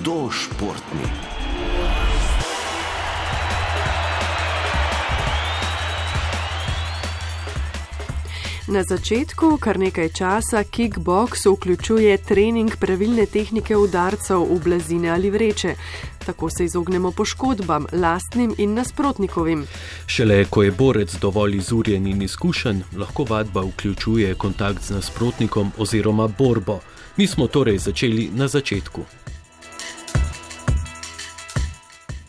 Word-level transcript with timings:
Kdo 0.00 0.30
športni? 0.30 1.04
Na 8.66 8.82
začetku 8.82 9.58
kar 9.60 9.78
nekaj 9.78 10.08
časa 10.08 10.64
kickbox 10.64 11.44
vključuje 11.46 12.16
trening 12.16 12.76
pravilne 12.80 13.26
tehnike 13.26 13.76
udarcev 13.76 14.40
v 14.40 14.60
blazine 14.64 15.10
ali 15.10 15.30
vreče. 15.30 15.74
Tako 16.26 16.50
se 16.50 16.64
izognemo 16.64 17.10
poškodbam, 17.12 17.86
lastnim 17.92 18.54
in 18.58 18.74
nasprotnikovim. 18.74 19.66
Šele 20.06 20.44
ko 20.44 20.62
je 20.62 20.70
borec 20.70 21.14
dovolj 21.20 21.56
izurjen 21.56 22.06
in 22.06 22.22
izkušen, 22.22 22.82
lahko 22.96 23.24
vadba 23.28 23.60
vključuje 23.60 24.34
kontakt 24.34 24.82
z 24.82 24.90
nasprotnikom 24.90 25.72
oziroma 25.78 26.28
borbo. 26.28 26.80
Mi 27.16 27.26
smo 27.26 27.46
torej 27.46 27.78
začeli 27.78 28.30
na 28.32 28.48
začetku. 28.48 29.04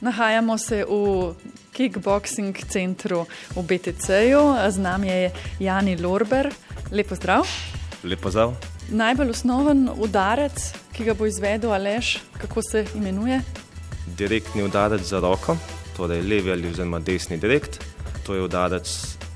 Nahajamo 0.02 0.58
se 0.58 0.86
v 0.86 1.36
kickboxing 1.72 2.58
centru 2.66 3.28
v 3.54 3.62
BTC-ju, 3.62 4.58
z 4.70 4.77
nami 4.82 5.08
je 5.08 5.32
Jani 5.60 5.94
Lorber. 6.02 6.50
Lepo 6.91 7.16
zdrav. 7.16 7.46
Lepo 8.04 8.32
zdrav. 8.34 8.55
Najbolj 8.90 9.30
osnoven 9.30 9.90
udarec, 9.94 10.58
ki 10.98 11.05
ga 11.05 11.14
bo 11.14 11.30
izvedel 11.30 11.74
Aleš, 11.74 12.18
kako 12.34 12.66
se 12.66 12.86
imenuje? 12.98 13.41
Direktni 14.18 14.64
udarec 14.64 15.05
za 15.05 15.20
roko, 15.22 15.58
torej 15.98 16.26
levi 16.26 16.52
ali 16.52 16.74
oziroma 16.74 16.99
desni 16.99 17.38
direkt. 17.38 17.77
To 18.26 18.34
je 18.34 18.41
udarec, 18.41 18.90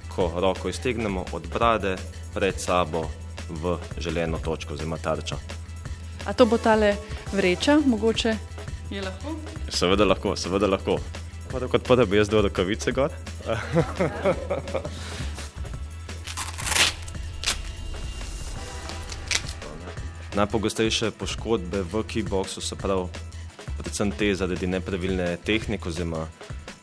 ko 0.09 0.31
roko 0.35 0.69
iztegnemo 0.69 1.25
od 1.31 1.45
brade 1.53 1.95
pred 2.33 2.57
sabo 2.57 3.05
v 3.49 3.77
želeno 4.01 4.41
točko 4.41 4.73
oziroma 4.73 4.97
tarčo. 4.97 5.37
A 6.25 6.33
to 6.33 6.45
bo 6.45 6.57
tale 6.57 6.95
vreča, 7.37 7.77
mogoče 7.85 8.54
je 8.91 9.01
lahko? 9.01 9.35
Seveda 9.69 10.05
lahko, 10.05 10.35
seveda 10.35 10.67
lahko. 10.67 10.99
Pa 11.51 11.59
kot 11.71 11.87
pa 11.87 11.95
da 11.95 12.05
bi 12.05 12.17
jaz 12.17 12.29
dal 12.29 12.41
rokavice 12.45 12.91
gor. 12.91 13.11
Najpogostejše 20.35 21.11
poškodbe 21.15 21.81
v 21.91 22.03
kickboxu 22.03 22.61
so 22.61 22.75
prav 22.75 23.09
predvsem 23.77 24.11
te 24.11 24.35
zaradi 24.35 24.67
nepravilne 24.67 25.37
tehnike 25.45 25.89
oziroma 25.89 26.27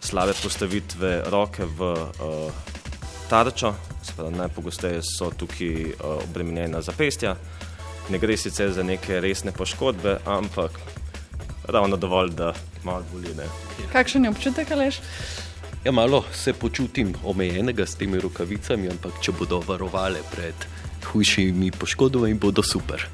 slabe 0.01 0.33
postavitve 0.43 1.23
roke 1.31 1.65
v 1.65 1.81
uh, 1.93 2.53
tarčo. 3.29 3.75
Sprav, 4.03 4.33
najpogosteje 4.35 5.01
so 5.05 5.31
tukaj 5.31 5.93
uh, 5.93 6.25
obremenjena 6.25 6.81
zapestja. 6.83 7.37
Ne 8.11 8.19
gre 8.19 8.37
sicer 8.37 8.73
za 8.73 8.83
neke 8.83 9.21
resne 9.21 9.53
poškodbe, 9.53 10.19
ampak 10.27 10.81
ravno 11.69 11.97
dovolj, 11.97 12.31
da 12.31 12.53
malo 12.85 13.05
boli. 13.13 13.35
Ne. 13.35 13.47
Kakšen 13.93 14.25
je 14.25 14.31
občutek, 14.31 14.71
Aleš? 14.71 15.01
Ja, 15.85 15.93
malo 15.93 16.25
se 16.33 16.53
počutim 16.53 17.15
omejenega 17.25 17.87
s 17.87 17.95
temi 17.95 18.21
rokavicami, 18.21 18.91
ampak 18.91 19.19
če 19.23 19.33
bodo 19.35 19.59
varovale 19.67 20.23
pred 20.31 20.67
hujšimi 21.13 21.73
poškodbami, 21.75 22.35
bodo 22.35 22.63
super. 22.63 23.09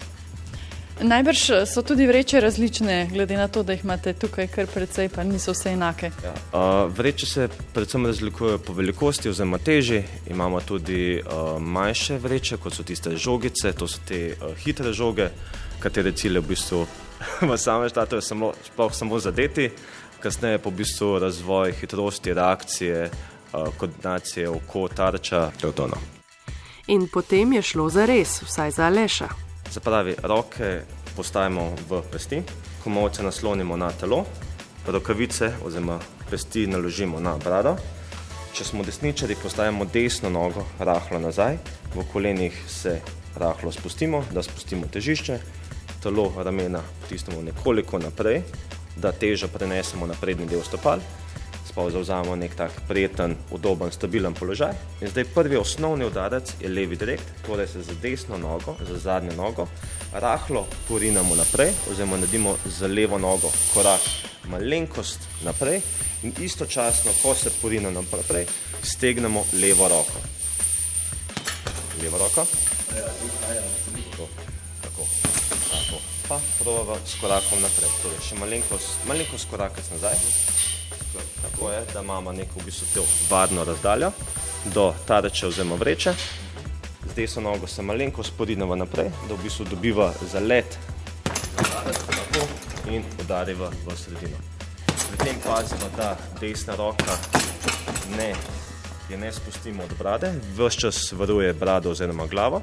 Najbrž 1.00 1.42
so 1.66 1.82
tudi 1.82 2.06
vreče 2.06 2.40
različne, 2.40 3.08
glede 3.12 3.36
na 3.36 3.48
to, 3.48 3.62
da 3.62 3.72
jih 3.72 3.84
imate 3.84 4.12
tukaj 4.12 4.48
kar 4.50 4.66
precej, 4.66 5.08
pa 5.08 5.24
niso 5.24 5.54
vse 5.54 5.70
enake. 5.72 6.10
Ja, 6.24 6.32
uh, 6.34 6.92
vreče 6.92 7.26
se 7.26 7.48
predvsem 7.74 8.06
razlikujejo 8.06 8.58
po 8.58 8.72
velikosti 8.72 9.28
oziroma 9.28 9.58
teži. 9.58 10.02
Imamo 10.30 10.60
tudi 10.60 11.22
uh, 11.22 11.62
manjše 11.62 12.18
vreče, 12.18 12.56
kot 12.56 12.74
so 12.74 12.82
tiste 12.82 13.16
žogice, 13.16 13.72
to 13.72 13.88
so 13.88 14.02
te 14.08 14.34
uh, 14.34 14.56
hitre 14.58 14.92
žoge, 14.92 15.30
katere 15.78 16.12
cilje 16.12 16.40
v 16.40 16.48
bistvu 16.48 16.86
v 17.40 17.56
samem 17.58 17.88
štatu 17.88 18.16
je 18.16 18.22
samo, 18.22 18.52
sploh 18.64 18.94
samo 18.94 19.18
zadeti, 19.18 19.70
kasneje 20.20 20.58
pa 20.58 20.70
v 20.70 20.78
bistvu 20.82 21.18
razvoj 21.18 21.72
hitrosti, 21.80 22.34
reakcije, 22.34 23.10
uh, 23.10 23.68
koordinacije, 23.76 24.48
oko, 24.48 24.88
tarča, 24.88 25.50
to 25.60 25.66
je 25.66 25.72
tono. 25.72 25.98
In 26.86 27.08
potem 27.12 27.52
je 27.52 27.62
šlo 27.62 27.88
za 27.88 28.06
res, 28.06 28.42
vsaj 28.42 28.70
za 28.70 28.86
Aleša. 28.86 29.28
Se 29.70 29.80
pravi, 29.80 30.14
roke 30.22 30.82
postavimo 31.16 31.74
v 31.88 32.02
pesti, 32.12 32.42
komovce 32.84 33.22
naslonimo 33.22 33.76
na 33.76 33.90
telo, 33.92 34.24
rokavice 34.86 35.52
oziroma 35.64 35.98
pesti 36.30 36.66
naložimo 36.66 37.20
na 37.20 37.36
brado. 37.36 37.76
Če 38.56 38.64
smo 38.64 38.82
desničari, 38.82 39.36
postavimo 39.42 39.84
desno 39.84 40.30
nogo 40.30 40.64
rahlo 40.78 41.18
nazaj, 41.20 41.58
v 41.94 42.04
kolenih 42.12 42.56
se 42.66 43.00
rahlo 43.36 43.72
spustimo, 43.72 44.24
da 44.32 44.42
spustimo 44.42 44.88
težišče, 44.92 45.38
telo 46.02 46.32
ramena 46.36 46.82
potisnemo 47.02 47.42
nekoliko 47.42 47.98
naprej, 47.98 48.42
da 48.96 49.12
težo 49.12 49.48
prenesemo 49.48 50.06
na 50.06 50.14
prednji 50.20 50.46
del 50.46 50.62
stopal, 50.62 51.00
sploh 51.68 51.92
zauzamemo 51.92 52.36
nek 52.36 52.54
tak 52.58 52.72
prijeten, 52.88 53.36
udoben, 53.54 53.92
stabilen 53.92 54.34
položaj. 54.34 54.72
In 55.00 55.12
zdaj 55.12 55.28
prvi 55.34 55.56
osnovni 55.56 56.06
udarec 56.06 56.54
je 56.60 56.68
levi 56.68 56.96
direkt, 56.96 57.30
torej 57.46 57.68
se 57.68 57.82
z 57.82 57.98
desno 58.02 58.38
nogo, 58.38 58.76
z 58.82 58.98
zadnjo 58.98 59.36
nogo, 59.36 59.68
rahlo 60.12 60.66
porinamo 60.88 61.36
naprej, 61.36 61.72
oziroma 61.90 62.16
naredimo 62.16 62.56
z 62.66 62.88
levo 62.88 63.18
nogo 63.18 63.52
korak 63.74 64.00
malenkost 64.48 65.20
naprej 65.44 65.80
in 66.22 66.32
istočasno, 66.40 67.12
ko 67.22 67.34
se 67.34 67.50
porinamo 67.62 68.02
naprej, 68.02 68.46
stegnemo 68.82 69.44
levo 69.60 69.88
roko. 69.88 70.20
Levo 72.02 72.18
roko. 72.18 72.46
Tako, 72.88 73.28
tako, 73.40 74.06
tako. 74.10 74.57
Pa 76.28 76.40
probava 76.58 76.98
s 77.06 77.16
korakom 77.20 77.62
naprej. 77.64 77.90
Torej, 78.02 78.18
še 78.20 78.36
malenkost, 78.36 79.06
malenkost 79.08 79.48
korakati 79.50 79.94
nazaj. 79.94 80.18
Tako 81.42 81.70
je, 81.70 81.80
da 81.94 82.02
imamo 82.04 82.32
neko 82.32 82.60
v 82.60 82.68
bistvu 82.68 82.86
to 82.94 83.04
varno 83.30 83.64
razdaljo 83.64 84.12
do 84.74 84.94
tareče 85.06 85.46
oziroma 85.46 85.74
vreče. 85.74 86.12
Z 87.08 87.14
desno 87.16 87.42
nogo 87.42 87.66
se 87.66 87.82
malenko 87.82 88.22
sporinava 88.22 88.76
naprej, 88.76 89.08
da 89.28 89.34
v 89.34 89.42
bistvu 89.42 89.64
dobiva 89.70 90.12
zalet 90.32 90.78
tako, 91.56 92.46
in 92.90 93.02
udariva 93.24 93.70
v 93.86 93.96
sredino. 93.96 94.36
Pri 95.08 95.18
tem 95.24 95.40
pazimo, 95.40 95.88
da 95.96 96.16
desna 96.40 96.76
roka 96.76 97.16
ne, 98.16 98.34
je 99.08 99.16
ne 99.16 99.32
spustimo 99.32 99.82
od 99.82 99.96
brade, 99.98 100.34
vse 100.56 100.80
čas 100.80 101.12
varuje 101.12 101.52
brado 101.52 101.90
oziroma 101.90 102.26
glavo. 102.26 102.62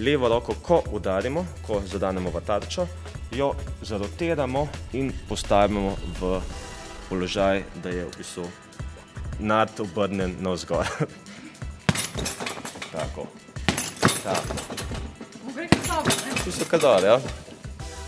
Levo 0.00 0.28
roko, 0.28 0.54
ko 0.62 0.82
udarimo, 0.92 1.46
ko 1.66 1.82
zadanemo 1.86 2.30
v 2.30 2.40
tarčo, 2.46 2.86
jo 3.32 3.54
zarotiramo 3.82 4.68
in 4.92 5.12
postavimo 5.28 5.96
v 6.20 6.40
položaj, 7.08 7.62
da 7.82 7.88
je 7.88 8.04
v 8.04 8.16
bistvu 8.16 8.48
nad 9.40 9.80
obrnen 9.80 10.36
na 10.40 10.50
vzgor. 10.50 10.86
Tako. 12.92 13.26
Tu 16.44 16.52
so 16.52 16.64
kadar, 16.70 17.04
ja. 17.04 17.20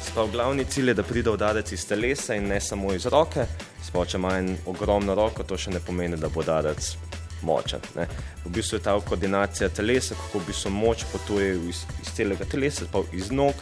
Sprav, 0.06 0.28
glavni 0.32 0.64
cilj 0.64 0.88
je, 0.88 0.94
da 0.94 1.02
pride 1.02 1.30
udarec 1.30 1.72
iz 1.72 1.86
telesa 1.88 2.34
in 2.34 2.48
ne 2.48 2.60
samo 2.60 2.94
iz 2.94 3.06
roke. 3.06 3.46
Sprav, 3.84 4.06
če 4.06 4.16
ima 4.16 4.38
en 4.38 4.56
ogromno 4.66 5.14
roko, 5.14 5.44
to 5.44 5.58
še 5.58 5.70
ne 5.70 5.80
pomeni, 5.80 6.16
da 6.16 6.28
bo 6.28 6.40
udarec 6.40 6.96
močen. 7.42 7.80
Ne. 7.96 8.06
V 8.44 8.50
bistvu 8.50 8.78
je 8.78 8.82
ta 8.82 8.96
koordinacija 9.00 9.68
telesa, 9.68 10.14
kako 10.14 10.38
v 10.38 10.46
bistvu 10.46 10.70
moč 10.70 11.04
potuje 11.12 11.54
iz, 11.68 11.84
iz 12.02 12.12
celega 12.16 12.44
telesa, 12.44 12.86
sprav, 12.86 13.12
iz 13.12 13.30
nog, 13.30 13.54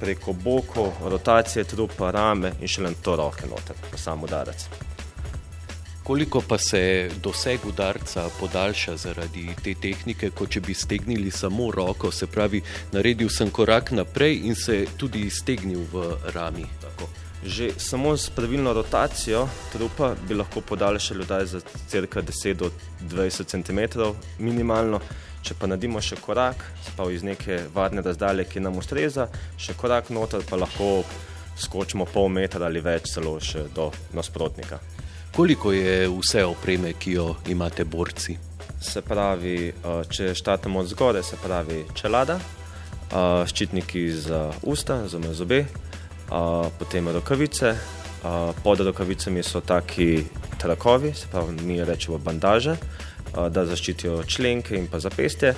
preko 0.00 0.32
bokov, 0.32 0.92
rotacije 1.04 1.64
trupa, 1.64 2.10
rame 2.10 2.52
in 2.60 2.68
šele 2.68 2.94
to 3.02 3.16
roke 3.16 3.46
noter, 3.50 3.76
pa 3.90 3.98
sam 3.98 4.22
udarec. 4.24 4.68
Koliko 6.08 6.40
pa 6.40 6.58
se 6.58 7.10
doseg 7.22 7.66
udarca 7.66 8.28
podaljša 8.40 8.96
zaradi 8.96 9.50
te 9.64 9.74
tehnike, 9.74 10.30
kot 10.30 10.54
če 10.56 10.62
bi 10.64 10.74
stegnili 10.74 11.30
samo 11.30 11.70
roko, 11.70 12.10
se 12.10 12.26
pravi, 12.26 12.62
naredil 12.92 13.28
sem 13.28 13.50
korak 13.50 13.92
naprej 13.92 14.40
in 14.48 14.56
se 14.56 14.86
tudi 14.96 15.28
stegnil 15.30 15.84
v 15.92 16.14
rami. 16.32 16.64
Tako. 16.80 17.27
Že 17.44 17.70
samo 17.78 18.16
s 18.16 18.30
pravilno 18.34 18.72
rotacijo 18.72 19.48
trupa 19.72 20.14
bi 20.28 20.34
lahko 20.34 20.60
podaljšali 20.60 21.22
udar 21.22 21.46
za 21.46 21.60
cirka 21.88 22.22
10 22.22 22.54
do 22.54 22.70
20 23.10 23.46
cm 23.46 24.00
minimalno. 24.38 25.00
Če 25.42 25.54
pa 25.54 25.68
naredimo 25.70 26.00
še 26.02 26.18
korak, 26.18 26.64
spav 26.82 27.12
iz 27.14 27.22
neke 27.22 27.60
varne 27.74 28.02
razdalje, 28.02 28.44
ki 28.50 28.60
nam 28.60 28.76
ustreza, 28.82 29.28
še 29.56 29.76
korak 29.78 30.10
noter, 30.10 30.42
pa 30.42 30.58
lahko 30.58 31.04
skočimo 31.58 32.04
pol 32.10 32.28
metra 32.28 32.66
ali 32.66 32.82
več 32.82 33.14
celo 33.14 33.38
še 33.40 33.68
do 33.74 33.90
nasprotnika. 34.18 34.80
Koliko 35.34 35.72
je 35.72 36.08
vse 36.10 36.44
opreme, 36.44 36.92
ki 36.98 37.12
jo 37.12 37.36
imate 37.48 37.84
borci? 37.84 38.34
Se 38.82 39.02
pravi, 39.02 39.72
če 40.10 40.34
štatamo 40.34 40.82
od 40.82 40.90
zgore, 40.90 41.22
se 41.22 41.38
pravi 41.38 41.84
čelada, 41.94 42.38
ščitniki 43.46 44.08
za 44.12 44.48
usta, 44.62 45.04
za 45.08 45.20
zobe, 45.32 45.64
potem 46.78 47.08
rokavice, 47.08 47.74
pod 48.62 48.80
rokavicami 48.80 49.42
so 49.42 49.60
taki 49.60 50.24
trakovi, 50.58 51.14
se 51.14 51.26
pravi, 51.30 51.62
mi 51.62 51.84
rečemo 51.84 52.18
bandaže, 52.18 52.76
da 53.50 53.64
zaščitijo 53.66 54.22
členke 54.24 54.76
in 54.76 54.86
pa 54.86 55.00
zapestje. 55.00 55.54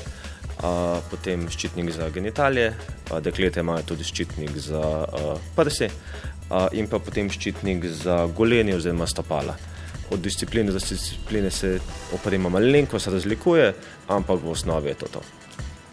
uh, 0.62 1.00
potem 1.11 1.46
ščitnik 1.50 1.90
za 1.94 2.08
genitalije, 2.12 2.72
uh, 2.72 3.19
deklete 3.25 3.64
imajo 3.64 3.90
tudi 3.93 4.06
ščitnik 4.06 4.56
za 4.61 4.81
uh, 4.81 5.32
prsi 5.56 5.88
uh, 5.88 6.69
in 6.76 6.88
pa 6.90 7.00
potem 7.02 7.31
ščitnik 7.31 7.87
za 8.02 8.25
golenje 8.37 8.76
oziroma 8.76 9.08
stopala. 9.11 9.56
Od 10.11 10.19
discipline 10.20 10.73
do 10.73 10.78
discipline 10.78 11.50
se 11.55 11.78
oprema 12.14 12.50
malenkost 12.50 13.12
razlikuje, 13.12 13.73
ampak 14.08 14.43
v 14.43 14.50
osnovi 14.50 14.90
je 14.90 15.00
to 15.05 15.12
to. 15.19 15.23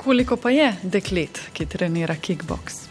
Koliko 0.01 0.38
pa 0.38 0.50
je 0.50 0.71
deklet, 0.83 1.41
ki 1.53 1.65
trenira 1.69 2.15
kickbox? 2.15 2.86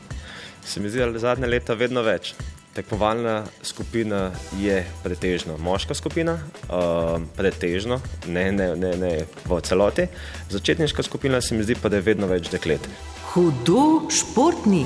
Se 0.67 0.81
mi 0.81 0.91
zdi, 0.91 0.99
da 0.99 1.05
je 1.05 1.19
zadnje 1.23 1.47
leta 1.47 1.75
vedno 1.79 2.03
več. 2.03 2.33
Tekmovalna 2.75 3.45
skupina 3.63 4.33
je 4.59 4.81
pretežno 5.05 5.55
moška 5.63 5.95
skupina, 5.95 6.35
uh, 6.67 7.23
pretežno, 7.37 8.01
ne, 8.27 8.51
ne, 8.53 8.67
ne, 8.77 8.91
ne 8.99 9.13
v 9.47 9.61
celoti. 9.63 10.09
Začetniška 10.51 11.07
skupina 11.07 11.41
se 11.41 11.55
mi 11.55 11.63
zdi 11.63 11.77
pa, 11.79 11.89
da 11.89 12.01
je 12.01 12.07
vedno 12.09 12.27
več 12.27 12.51
deklet. 12.51 12.83
Hudo 13.31 14.11
športni. 14.11 14.83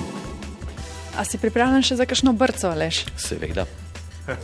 A 1.16 1.24
si 1.24 1.40
pripravljen 1.40 1.82
še 1.88 1.96
za 1.98 2.06
kakšno 2.06 2.36
brco, 2.36 2.68
Aleš? 2.70 3.06
Seveda. 3.18 3.64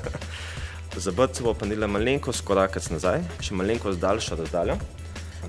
Za 0.97 1.13
brco 1.13 1.45
bo 1.45 1.53
panila 1.53 1.85
malenkost 1.93 2.41
korakec 2.49 2.87
nazaj, 2.89 3.21
še 3.45 3.53
malenkost 3.55 4.01
daljša 4.01 4.39
razdalja. 4.41 4.79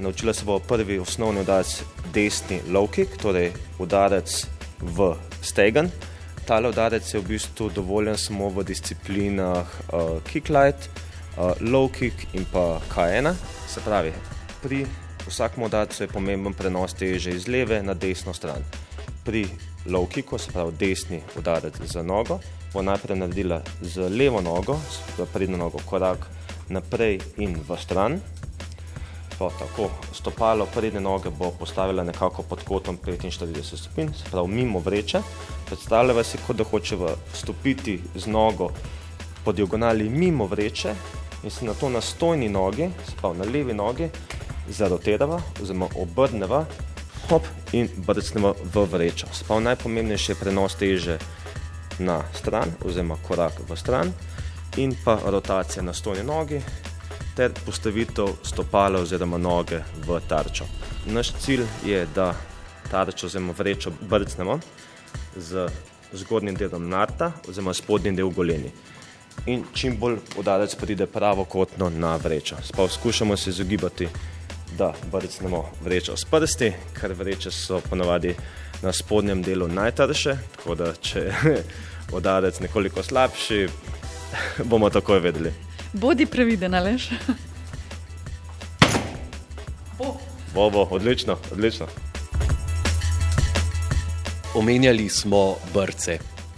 Naučila 0.03 0.35
se 0.35 0.43
bo 0.45 0.59
prvi 0.59 0.99
osnovni 0.99 1.45
udarec 1.47 1.71
desni 2.11 2.59
low 2.67 2.91
kick, 2.91 3.15
torej 3.23 3.53
udarec 3.79 4.35
v 4.83 5.13
stegen. 5.47 5.91
Tale 6.47 6.69
udarec 6.69 7.03
je 7.13 7.19
v 7.19 7.27
bistvu 7.33 7.69
dovoljen 7.75 8.17
samo 8.17 8.49
v 8.49 8.63
disciplinah 8.63 9.67
uh, 9.67 10.19
kick 10.27 10.49
light, 10.49 10.89
uh, 11.37 11.51
low 11.61 11.89
kick 11.91 12.27
in 12.33 12.45
pa 12.51 12.79
K1. 12.91 13.33
Se 13.67 13.83
pravi, 13.83 14.13
pri 14.63 14.85
vsakem 15.27 15.63
udarcu 15.63 16.03
je 16.03 16.07
pomemben 16.07 16.53
prenos 16.53 16.93
teže 16.93 17.35
iz 17.35 17.47
leve 17.47 17.81
na 17.83 17.93
desno 17.93 18.33
stran. 18.33 18.63
Pri 19.25 19.43
low 19.85 20.07
kicku, 20.07 20.37
se 20.37 20.51
pravi 20.51 20.71
desni 20.79 21.21
udarec 21.35 21.81
za 21.83 22.03
nogo, 22.03 22.39
bo 22.73 22.81
najprej 22.81 23.19
naredila 23.19 23.61
z 23.81 24.09
levo 24.09 24.41
nogo, 24.41 24.79
s 24.79 25.19
prednjo 25.33 25.57
nogo 25.57 25.79
korak 25.85 26.27
naprej 26.69 27.19
in 27.37 27.59
v 27.59 27.77
stran. 27.79 28.19
Pa 29.39 29.49
tako, 29.59 29.89
stopalo 30.13 30.65
prednje 30.65 30.99
noge 30.99 31.29
bo 31.29 31.51
postavila 31.59 32.03
nekako 32.03 32.43
pod 32.43 32.63
kotom 32.63 32.97
45 33.05 33.77
stopinj, 33.77 34.07
se 34.13 34.31
pravi 34.31 34.47
mimo 34.47 34.79
vreče. 34.79 35.21
Predstavljava 35.65 36.23
si, 36.23 36.37
kot 36.47 36.57
da 36.57 36.63
hoče 36.63 36.97
vstopiti 37.33 37.99
z 38.15 38.27
nogo 38.27 38.69
po 39.45 39.51
diagonali 39.51 40.09
mimo 40.09 40.45
vreče 40.45 40.95
in 41.43 41.51
se 41.51 41.65
na 41.65 41.73
to 41.73 41.89
na 41.89 42.01
stojni 42.01 42.49
nogi, 42.49 42.89
se 43.05 43.13
pravi 43.21 43.37
na 43.37 43.45
levi 43.45 43.73
nogi, 43.73 44.09
zarotirava 44.69 45.41
oziroma 45.61 45.87
obrneva 45.95 46.65
hop 47.29 47.43
in 47.71 47.89
brcneva 47.97 48.53
v 48.73 48.85
vrečo. 48.91 49.27
Se 49.33 49.45
pravi 49.45 49.63
najpomembnejši 49.63 50.31
je 50.31 50.35
prenos 50.35 50.75
teže 50.75 51.19
na 51.99 52.21
stran 52.33 52.73
oziroma 52.85 53.17
korak 53.27 53.61
v 53.69 53.77
stran 53.77 54.13
in 54.77 54.95
pa 55.05 55.19
rotacija 55.25 55.83
na 55.83 55.93
stojni 55.93 56.23
nogi 56.23 56.61
ter 57.37 57.53
postavitev 57.65 58.27
stopala 58.43 58.99
oziroma 58.99 59.37
noge 59.37 59.83
v 60.07 60.19
tarčo. 60.29 60.65
Naš 61.05 61.33
cilj 61.39 61.65
je, 61.85 62.05
da 62.15 62.31
tarčo 62.91 63.27
oziroma 63.27 63.53
vrečo 63.57 63.91
brcnemo 64.01 64.59
z 65.35 65.67
zgornjim 66.13 66.55
delom 66.55 66.89
narta 66.89 67.31
oziroma 67.49 67.73
spodnjim 67.73 68.15
del 68.15 68.31
goleni. 68.33 68.71
In 69.45 69.63
čim 69.73 69.99
bolj 69.99 70.17
udarec 70.37 70.75
pride 70.75 71.05
pravokotno 71.05 71.89
na 71.89 72.15
vrečo. 72.15 72.55
Spav 72.63 72.89
skušamo 72.89 73.37
se 73.37 73.49
izogibati, 73.49 74.07
da 74.77 74.93
brcnemo 75.11 75.63
vrečo 75.83 76.17
s 76.17 76.25
prsti, 76.25 76.71
ker 76.99 77.13
vreče 77.13 77.51
so 77.51 77.81
ponavadi 77.89 78.35
na 78.81 78.93
spodnjem 78.93 79.43
delu 79.43 79.67
najtrše, 79.67 80.37
tako 80.55 80.75
da 80.75 80.91
če 80.93 81.19
je 81.43 81.63
udarec 82.13 82.59
nekoliko 82.59 83.03
slabši, 83.03 83.67
bomo 84.63 84.89
takoj 84.89 85.19
vedeli. 85.19 85.66
Bodi 85.93 86.25
previden, 86.25 86.73
Aleš. 86.73 87.09
Bo, 90.53 90.69
bo, 90.69 90.87
odlično, 90.91 91.37
odlično. 91.51 91.85
Omenjali 94.55 95.09
smo 95.09 95.55
brce. 95.73 96.17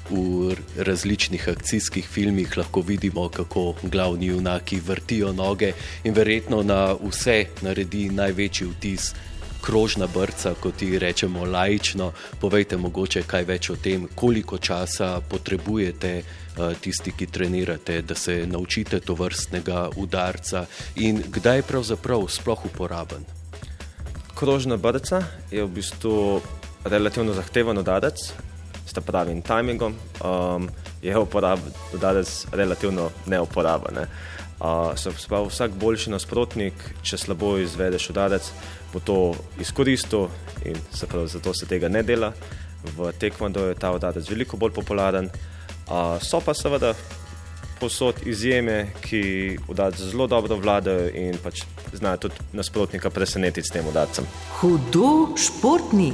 V 0.10 0.56
različnih 0.78 1.50
akcijskih 1.50 2.08
filmih 2.08 2.58
lahko 2.58 2.81
vidimo, 2.81 3.30
kako 3.30 3.74
glavni 3.84 4.26
junaki 4.26 4.80
vrtijo 4.80 5.34
noge 5.34 5.72
in 6.04 6.14
verjetno 6.14 6.64
na 6.64 6.96
vse 7.04 7.46
naredi 7.62 8.10
največji 8.10 8.68
vtis 8.68 9.14
krožna 9.61 10.07
brca, 10.07 10.53
kot 10.59 10.81
ji 10.81 11.00
rečemo 11.00 11.45
lajično. 11.45 12.11
Povejte 12.39 12.77
mogoče 12.77 13.23
kaj 13.27 13.45
več 13.45 13.69
o 13.69 13.75
tem, 13.75 14.07
koliko 14.15 14.57
časa 14.57 15.21
potrebujete 15.29 16.13
uh, 16.19 16.73
tisti, 16.81 17.11
ki 17.11 17.27
trenirate, 17.27 18.01
da 18.01 18.15
se 18.15 18.45
naučite 18.47 19.00
to 19.00 19.13
vrstnega 19.13 19.89
udarca 19.95 20.65
in 20.95 21.23
kdaj 21.27 21.57
je 21.57 21.67
pravzaprav 21.71 22.27
sploh 22.27 22.65
uporaben. 22.65 23.25
Krožna 24.35 24.77
brca 24.77 25.23
je 25.51 25.63
v 25.63 25.67
bistvu 25.67 26.41
relativno 26.83 27.33
zahteven 27.33 27.77
udarec, 27.77 28.31
s 28.89 29.01
pravim 29.06 29.41
timingom, 29.41 29.95
um, 30.23 30.69
je 31.01 31.15
udarec 31.94 32.45
relativno 32.51 33.09
neuporaben. 33.25 33.95
Ne. 33.95 34.07
Uh, 34.59 34.91
se 35.00 35.11
pravi, 35.27 35.47
vsak 35.47 35.71
boljši 35.79 36.11
nasprotnik, 36.11 36.73
če 37.01 37.17
slabo 37.17 37.53
izvedeš 37.57 38.09
udarec, 38.11 38.50
bo 38.94 39.00
to 39.00 39.19
izkoristil 39.59 40.27
in 40.67 40.75
se 40.91 41.07
pravi, 41.07 41.27
zato 41.31 41.53
se 41.53 41.65
tega 41.65 41.88
ne 41.88 42.03
dela. 42.03 42.33
V 42.97 43.11
tekmondo 43.19 43.69
je 43.69 43.77
ta 43.79 43.94
udarec 43.95 44.27
veliko 44.29 44.57
bolj 44.57 44.75
popularen. 44.75 45.29
Uh, 45.88 46.19
so 46.21 46.41
pa 46.44 46.53
seveda 46.53 46.94
posod 47.79 48.19
izjeme, 48.27 48.91
ki 49.01 49.57
udarce 49.67 50.11
zelo 50.11 50.27
dobro 50.27 50.59
vladajo 50.59 51.07
in 51.15 51.39
pač 51.44 51.63
znajo 51.94 52.27
tudi 52.27 52.35
nasprotnika 52.53 53.09
presenetiti 53.09 53.67
s 53.67 53.71
tem 53.71 53.88
udarcem. 53.88 54.27
Hudo 54.59 55.38
športni. 55.39 56.13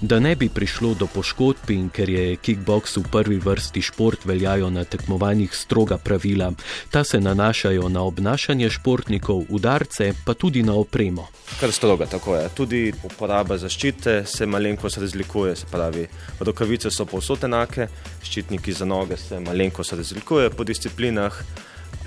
Da 0.00 0.20
ne 0.20 0.36
bi 0.36 0.48
prišlo 0.48 0.94
do 0.94 1.04
poškodb 1.06 1.70
in 1.70 1.90
ker 1.92 2.08
je 2.08 2.36
kickbox 2.40 2.96
v 2.96 3.02
prvi 3.12 3.36
vrsti 3.36 3.82
šport, 3.84 4.24
veljajo 4.24 4.70
na 4.72 4.84
tekmovanjih 4.84 5.52
stroga 5.52 5.98
pravila. 5.98 6.52
Ta 6.90 7.04
se 7.04 7.20
nanašajo 7.20 7.88
na 7.88 8.02
obnašanje 8.02 8.70
športnikov, 8.70 9.44
udarce, 9.48 10.14
pa 10.24 10.34
tudi 10.34 10.62
na 10.62 10.72
opremo. 10.72 11.28
Kar 11.60 11.72
stroga, 11.72 12.06
tako 12.06 12.36
je. 12.36 12.48
Tudi 12.56 12.92
uporaba 13.04 13.58
zaščite 13.60 14.24
se 14.26 14.46
malenkost 14.46 14.98
razlikuje, 14.98 15.56
se 15.56 15.68
pravi, 15.70 16.06
rokavice 16.40 16.90
so 16.90 17.04
povsod 17.04 17.44
enake, 17.44 17.90
ščitniki 18.24 18.72
za 18.72 18.88
noge 18.88 19.20
se 19.20 19.40
malenkost 19.40 19.92
razlikujejo 19.92 20.56
po 20.56 20.64
disciplinah, 20.64 21.42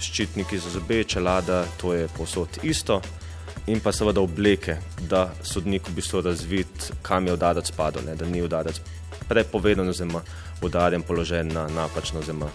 ščitniki 0.01 0.57
za 0.57 0.73
zobe, 0.73 1.03
čelada, 1.03 1.67
to 1.77 1.93
je 1.93 2.09
povsod 2.17 2.57
isto 2.63 3.01
in 3.67 3.79
pa 3.79 3.91
seveda 3.91 4.21
obleke, 4.21 4.77
da 5.09 5.29
sodnik 5.43 5.87
v 5.89 5.95
bistvu 5.95 6.21
razvid, 6.21 6.89
kam 7.01 7.27
je 7.27 7.33
udarec 7.33 7.71
padel, 7.71 8.03
ne, 8.05 8.15
da 8.15 8.25
ni 8.25 8.41
udarec 8.41 8.79
prepovedan 9.27 9.89
oziroma 9.89 10.21
udarjen 10.61 11.01
položaj 11.01 11.43
na 11.43 11.67
napačno 11.67 12.21
zemljo. 12.21 12.49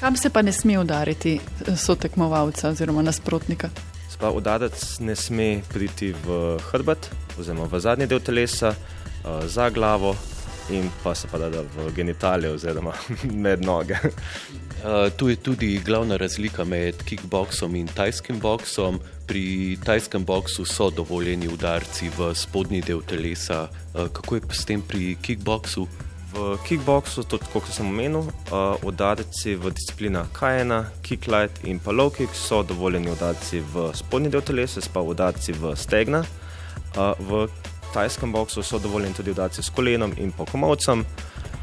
Kam 0.00 0.16
se 0.16 0.30
pa 0.30 0.42
ne 0.42 0.52
sme 0.52 0.78
udariti 0.78 1.40
sotekmovalca 1.76 2.68
oziroma 2.68 3.02
nasprotnika? 3.02 3.70
Spa, 4.10 4.30
udarec 4.30 4.98
ne 5.00 5.16
sme 5.16 5.62
priti 5.72 6.12
v 6.12 6.58
hrbet 6.70 7.10
oziroma 7.38 7.68
v 7.70 7.80
zadnji 7.80 8.06
del 8.06 8.20
telesa, 8.20 8.74
uh, 8.74 9.44
za 9.46 9.70
glavo 9.70 10.16
in 10.70 10.90
pa 11.02 11.14
se 11.14 11.28
pa 11.28 11.38
da 11.38 11.48
v 11.48 11.90
genitalije 11.96 12.52
oziroma 12.52 12.92
med 13.44 13.64
noge. 13.64 13.96
Uh, 14.04 15.12
tu 15.16 15.28
je 15.28 15.36
tudi 15.36 15.80
glavna 15.84 16.16
razlika 16.16 16.64
med 16.64 17.02
kickboxom 17.04 17.74
in 17.74 17.86
tajskim 17.86 18.40
boxom. 18.40 19.00
Pri 19.26 19.78
tajskem 19.84 20.24
boksu 20.24 20.64
so 20.64 20.90
dovoljeni 20.90 21.48
udarci 21.48 22.10
v 22.16 22.34
spodnji 22.34 22.82
del 22.82 23.00
telesa. 23.02 23.68
Uh, 23.94 24.08
kako 24.12 24.34
je 24.34 24.42
s 24.50 24.64
tem 24.64 24.82
pri 24.82 25.16
kickboxu? 25.22 25.86
V 26.34 26.56
kickboxu, 26.66 27.24
kot 27.52 27.68
sem 27.70 27.88
omenil, 27.88 28.26
uh, 28.26 28.74
udarci 28.82 29.54
v 29.54 29.70
disciplinah 29.70 30.28
K1, 30.34 30.84
kicklight 31.02 31.64
in 31.64 31.78
pa 31.78 31.92
low 31.92 32.10
kick 32.10 32.34
so 32.34 32.62
dovoljeni 32.62 33.10
udarci 33.10 33.62
v 33.72 33.92
spodnji 33.94 34.34
del 34.34 34.42
telesa, 34.42 34.82
pa 34.92 35.00
udarci 35.00 35.52
v 35.52 35.76
stegna. 35.76 36.24
Uh, 36.94 37.14
v 37.18 37.46
tajskem 37.94 38.32
boksu 38.32 38.62
so 38.62 38.78
dovoljeni 38.78 39.14
tudi 39.14 39.30
udarci 39.30 39.62
s 39.62 39.70
kolenom 39.70 40.12
in 40.18 40.32
pa 40.32 40.44
komovcem 40.44 41.04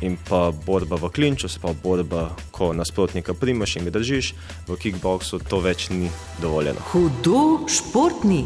in 0.01 0.17
pa 0.29 0.51
borba 0.65 0.96
v 0.96 1.10
klinču, 1.10 1.50
se 1.50 1.60
pa 1.62 1.74
borba, 1.84 2.29
ko 2.51 2.74
nasprotnika 2.74 3.34
primaš 3.34 3.75
in 3.75 3.86
ga 3.86 3.96
držiš, 3.98 4.34
v 4.67 4.77
kickboxu 4.77 5.39
to 5.48 5.62
več 5.62 5.89
ni 5.89 6.10
dovoljeno. 6.41 6.81
Hudo 6.91 7.67
športni. 7.70 8.46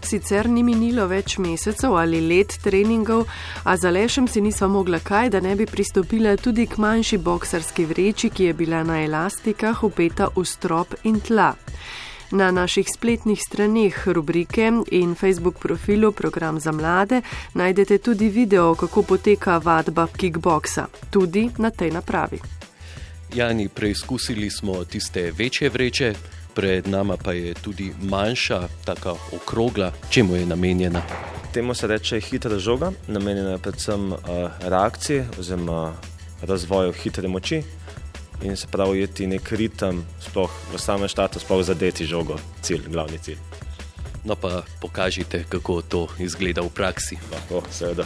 Sicer 0.00 0.48
ni 0.48 0.62
minilo 0.64 1.04
več 1.10 1.36
mesecev 1.38 1.94
ali 2.00 2.22
let 2.24 2.56
treningov, 2.64 3.26
a 3.64 3.76
za 3.76 3.90
lešem 3.92 4.28
si 4.28 4.40
nisva 4.40 4.68
mogla 4.68 4.98
kaj, 4.98 5.30
da 5.36 5.40
ne 5.44 5.54
bi 5.56 5.66
pristopila 5.68 6.36
tudi 6.40 6.66
k 6.66 6.80
manjši 6.80 7.18
boksarski 7.18 7.84
vreči, 7.84 8.30
ki 8.30 8.48
je 8.48 8.54
bila 8.54 8.82
na 8.84 9.02
elastikah 9.04 9.84
upeta 9.84 10.30
v 10.36 10.44
strop 10.44 10.96
in 11.04 11.20
tla. 11.20 11.52
Na 12.30 12.50
naših 12.50 12.86
spletnih 12.94 13.42
straneh 13.42 14.08
rubrike 14.08 14.72
in 14.90 15.14
Facebook 15.14 15.58
profilu 15.58 16.12
Program 16.12 16.60
za 16.60 16.72
mlade 16.72 17.22
najdete 17.54 17.98
tudi 17.98 18.28
video, 18.28 18.74
kako 18.74 19.02
poteka 19.02 19.58
vadba 19.58 20.06
kickboksa, 20.16 20.86
tudi 21.10 21.50
na 21.58 21.70
tej 21.70 21.90
napravi. 21.90 22.38
Jani, 23.34 23.68
preizkusili 23.68 24.50
smo 24.50 24.84
tiste 24.84 25.32
večje 25.38 25.68
vreče, 25.68 26.14
pred 26.54 26.88
nama 26.88 27.16
pa 27.16 27.32
je 27.32 27.54
tudi 27.54 27.92
manjša, 28.02 28.68
tako 28.84 29.18
okrogla, 29.32 29.92
čemu 30.10 30.36
je 30.36 30.46
namenjena. 30.46 31.02
Temu 31.52 31.74
se 31.74 31.86
reče 31.86 32.20
hitra 32.20 32.58
žoga, 32.58 32.92
namenjena 33.08 33.50
je 33.50 33.58
predvsem 33.58 34.12
uh, 34.12 34.18
reakciji 34.60 35.22
oziroma 35.38 35.92
razvoju 36.42 36.92
hitre 36.92 37.28
moči 37.28 37.62
in 38.42 38.56
se 38.56 38.66
pravi, 38.70 39.00
jeti 39.00 39.26
nek 39.26 39.52
ritem, 39.52 40.04
sploh 40.20 40.50
v 40.72 40.80
samem 40.80 41.08
štatu, 41.08 41.40
sploh 41.40 41.62
zadeti 41.64 42.06
žogo, 42.06 42.38
cilj, 42.62 42.88
glavni 42.88 43.18
cilj. 43.18 43.38
No, 44.24 44.36
pa 44.36 44.62
pokažite, 44.80 45.44
kako 45.48 45.80
to 45.82 46.08
izgleda 46.18 46.62
v 46.62 46.72
praksi. 46.72 47.16
Lahko, 47.32 47.64
seveda. 47.72 48.04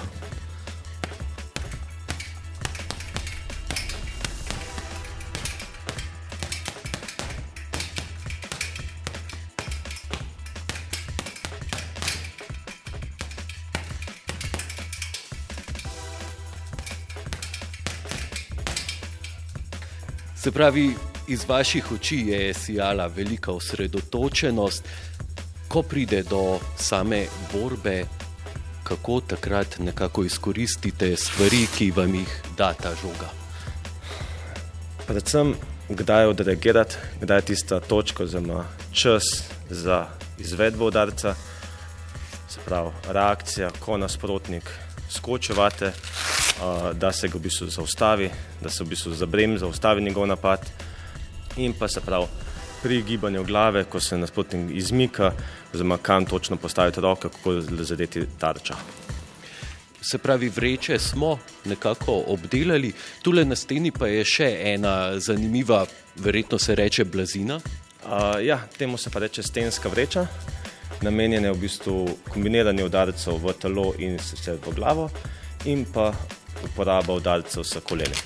Se 20.45 20.53
pravi, 20.53 20.95
iz 21.29 21.45
vaših 21.49 21.93
oči 21.93 22.17
je 22.17 22.55
sijala 22.55 23.07
velika 23.07 23.53
osredotočenost, 23.53 24.85
ko 25.69 25.83
pride 25.83 26.23
do 26.23 26.59
same 26.77 27.23
borbe, 27.53 28.05
kako 28.83 29.21
takrat 29.21 29.79
nekako 29.79 30.25
izkoristite 30.25 31.17
stvari, 31.17 31.67
ki 31.77 31.91
vam 31.97 32.15
jih 32.15 32.43
da 32.59 32.73
ta 32.75 32.93
žoga. 33.03 33.31
Predvsem, 35.07 35.55
kdaj 35.89 36.27
odreagirati, 36.27 36.97
kdaj 37.21 37.39
je 37.39 37.43
tista 37.43 37.81
točka, 37.81 38.25
oziroma 38.25 38.67
čas 38.93 39.49
za 39.71 40.07
izvedbo 40.39 40.93
udarca, 40.93 41.35
se 42.49 42.61
pravi, 42.67 42.91
reakcija, 43.09 43.71
ko 43.81 43.97
nasprotnik 43.97 44.71
skočevate 45.11 45.93
da 46.95 47.13
se 47.13 47.29
ga 47.29 47.39
v 47.39 47.43
bistvu 47.43 47.69
zaustavi, 47.71 48.31
da 48.63 48.71
se 48.71 48.85
v 48.85 48.89
bistvu 48.89 49.15
zabrem, 49.15 49.59
zaustavi 49.59 50.03
njegov 50.03 50.27
napad 50.27 50.67
in 51.57 51.73
pa 51.79 51.89
se 51.89 52.01
pravi 52.01 52.27
pri 52.85 53.03
gibanju 53.03 53.45
glave, 53.45 53.85
ko 53.85 54.01
se 54.01 54.19
nasprotnik 54.19 54.77
izmika, 54.77 55.33
oziroma 55.75 55.97
kam 55.97 56.27
točno 56.27 56.57
postaviti 56.57 57.01
roke, 57.01 57.29
kako 57.29 57.61
zadeti 57.61 58.27
tarča. 58.39 58.75
Se 60.03 60.19
pravi, 60.19 60.49
vreče 60.49 60.99
smo 60.99 61.39
nekako 61.65 62.25
obdelali, 62.27 62.93
tule 63.23 63.45
na 63.45 63.57
steni 63.57 63.91
pa 63.91 64.07
je 64.07 64.25
še 64.25 64.51
ena 64.75 65.19
zanimiva, 65.19 65.87
verjetno 66.17 66.59
se 66.59 66.75
reče 66.75 67.05
blazina. 67.05 67.57
Uh, 67.57 68.45
ja, 68.45 68.61
temu 68.79 68.99
se 69.01 69.11
pa 69.11 69.19
reče 69.25 69.43
stenska 69.43 69.89
vreča, 69.89 70.27
namenjena 71.03 71.49
je 71.49 71.55
v 71.55 71.61
bistvu 71.65 71.97
kombiniranju 72.29 72.85
udarcev 72.85 73.41
v 73.41 73.57
telo 73.57 73.95
in 73.99 74.19
sicer 74.21 74.61
v 74.61 74.75
glavo, 74.77 75.09
in 75.65 75.87
pa 75.89 76.13
uporaba 76.65 77.13
udarcev 77.13 77.65
s 77.65 77.81
koleni. 77.89 78.17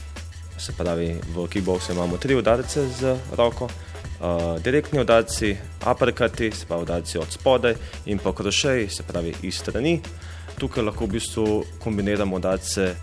Se 0.58 0.72
pravi, 0.72 1.14
v 1.34 1.46
kickboxu 1.48 1.92
imamo 1.92 2.16
tri 2.16 2.34
udarce 2.34 2.88
z 2.88 3.16
roko, 3.36 3.64
uh, 3.64 4.62
direktni 4.62 5.00
udarci, 5.00 5.56
aprkati, 5.84 6.50
se 6.50 6.66
pravi 6.66 6.82
udarci 6.82 7.18
od 7.18 7.32
spodaj 7.32 7.74
in 8.06 8.18
pa 8.18 8.32
krošej, 8.32 8.88
se 8.88 9.02
pravi 9.02 9.34
iz 9.42 9.58
strani. 9.58 10.00
Tukaj 10.58 10.84
lahko 10.84 11.06
v 11.06 11.08
bistvu 11.08 11.64
kombiniramo 11.78 12.36
udarce. 12.36 12.94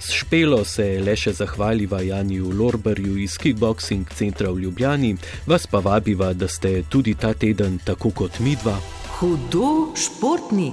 S 0.00 0.10
špelo 0.10 0.64
se 0.64 0.84
le 1.02 1.16
še 1.18 1.32
zahvaliva 1.34 2.00
Janiju 2.02 2.50
Lorberju 2.54 3.16
iz 3.18 3.38
Kickboxing 3.38 4.10
centra 4.14 4.50
v 4.50 4.66
Ljubljani, 4.66 5.16
vas 5.46 5.66
pa 5.66 5.78
vabiva, 5.78 6.32
da 6.32 6.48
ste 6.48 6.82
tudi 6.88 7.14
ta 7.14 7.34
teden, 7.34 7.80
tako 7.84 8.10
kot 8.10 8.38
midva, 8.38 8.78
hudo 9.18 9.94
športni. 9.96 10.72